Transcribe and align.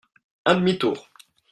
Un 0.45 0.55
demi 0.55 0.79
tour. 0.79 1.07